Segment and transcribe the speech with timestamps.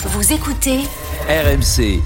[0.00, 0.78] Vous écoutez
[1.28, 2.00] RMC.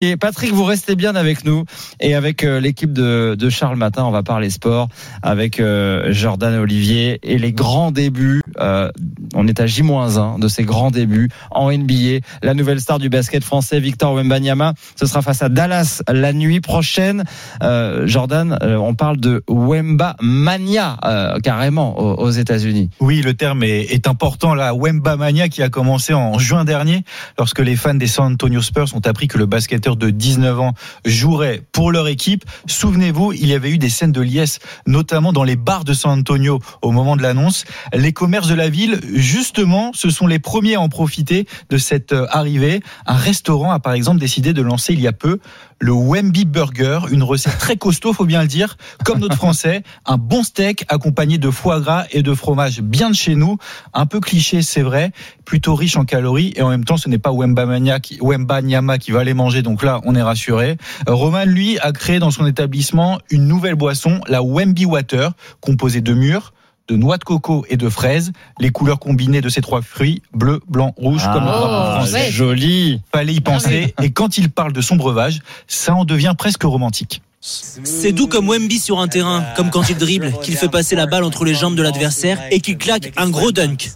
[0.00, 1.64] Et Patrick, vous restez bien avec nous
[2.00, 4.04] et avec euh, l'équipe de, de Charles Matin.
[4.06, 4.88] On va parler sport
[5.22, 8.40] avec euh, Jordan Olivier et les grands débuts.
[8.58, 8.90] Euh,
[9.34, 12.20] on est à J-1 de ces grands débuts en NBA.
[12.42, 16.60] La nouvelle star du basket français, Victor Wembanyama, ce sera face à Dallas la nuit
[16.60, 17.24] prochaine.
[17.62, 22.90] Euh, Jordan, euh, on parle de Wemba Mania euh, carrément aux, États-Unis.
[23.00, 24.54] Oui, le terme est, important.
[24.54, 27.04] La Wemba Mania qui a commencé en juin dernier,
[27.38, 30.74] lorsque les fans des San Antonio Spurs ont appris que le basketteur de 19 ans
[31.04, 32.44] jouerait pour leur équipe.
[32.66, 36.18] Souvenez-vous, il y avait eu des scènes de liesse, notamment dans les bars de San
[36.18, 37.64] Antonio au moment de l'annonce.
[37.92, 42.12] Les commerces de la ville, justement, ce sont les premiers à en profiter de cette
[42.12, 42.82] euh, arrivée.
[43.06, 45.38] Un restaurant a par exemple décidé de lancer il y a peu
[45.82, 50.16] le Wemby Burger, une recette très costaud, faut bien le dire, comme notre français, un
[50.16, 53.58] bon steak accompagné de foie gras et de fromage bien de chez nous,
[53.92, 55.10] un peu cliché, c'est vrai,
[55.44, 58.98] plutôt riche en calories et en même temps, ce n'est pas Wemba qui, Wemba Nyama
[58.98, 60.76] qui va aller manger, donc là, on est rassuré.
[61.08, 66.14] Roman, lui, a créé dans son établissement une nouvelle boisson, la Wemby Water, composée de
[66.14, 66.52] mûres,
[66.92, 70.60] de noix de coco et de fraises, les couleurs combinées de ces trois fruits, bleu,
[70.68, 72.30] blanc, rouge, comme le drapeau français.
[72.30, 73.00] joli.
[73.12, 73.94] Fallait y penser.
[74.02, 77.22] Et quand il parle de son breuvage, ça en devient presque romantique.
[77.40, 81.06] C'est doux comme Wemby sur un terrain, comme quand il dribble, qu'il fait passer la
[81.06, 83.90] balle entre les jambes de l'adversaire et qu'il claque un gros dunk.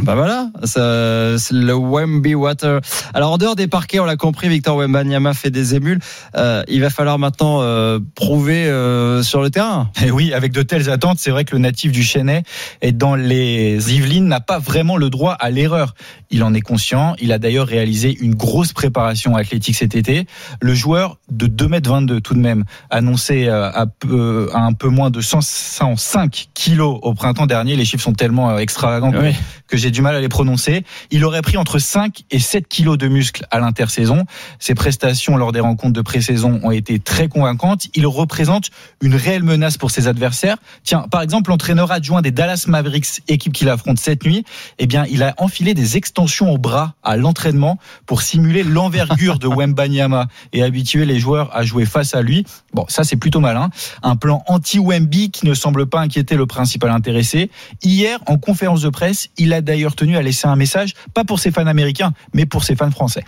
[0.00, 2.80] Bah voilà, ça, c'est le Wemby Water.
[3.12, 5.98] Alors en dehors des parquets, on l'a compris, Victor Wembanyama fait des émules.
[6.34, 9.90] Euh, il va falloir maintenant euh, prouver euh, sur le terrain.
[10.02, 12.42] Et oui, avec de telles attentes, c'est vrai que le natif du Chennai
[12.80, 15.94] et dans les Yvelines n'a pas vraiment le droit à l'erreur.
[16.30, 17.14] Il en est conscient.
[17.20, 20.26] Il a d'ailleurs réalisé une grosse préparation athlétique cet été.
[20.62, 25.10] Le joueur de 2m22 tout de même, annoncé euh, à, peu, à un peu moins
[25.10, 27.76] de 105 kilos au printemps dernier.
[27.76, 29.34] Les chiffres sont tellement euh, extravagants Oui.
[29.68, 30.84] que j'ai du mal à les prononcer.
[31.10, 34.24] Il aurait pris entre 5 et 7 kilos de muscles à l'intersaison.
[34.58, 37.88] Ses prestations lors des rencontres de pré-saison ont été très convaincantes.
[37.94, 40.56] Il représente une réelle menace pour ses adversaires.
[40.84, 44.44] Tiens, par exemple, l'entraîneur adjoint des Dallas Mavericks, équipe qu'il affronte cette nuit,
[44.78, 49.48] eh bien, il a enfilé des extensions au bras à l'entraînement pour simuler l'envergure de
[49.52, 52.46] Wembanyama et habituer les joueurs à jouer face à lui.
[52.72, 53.70] Bon, ça c'est plutôt malin.
[54.02, 57.50] Un plan anti-Wemby qui ne semble pas inquiéter le principal intéressé.
[57.82, 61.40] Hier, en conférence de presse, il a d'ailleurs tenu à laisser un message, pas pour
[61.40, 63.24] ses fans américains, mais pour ses fans français.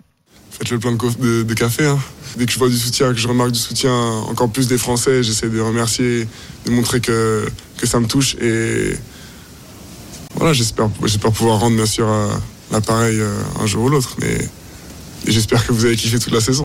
[0.50, 1.86] Faites le plein de, café.
[1.86, 1.98] hein.
[2.36, 3.92] Dès que je vois du soutien, que je remarque du soutien
[4.30, 6.28] encore plus des Français, j'essaie de remercier,
[6.66, 8.36] de montrer que, que ça me touche.
[8.40, 8.94] Et
[10.36, 10.88] voilà, j'espère
[11.32, 12.28] pouvoir rendre bien sûr euh,
[12.70, 14.16] l'appareil euh, un jour ou l'autre.
[14.20, 14.36] Mais
[15.26, 16.62] j'espère que vous avez kiffé toute la saison.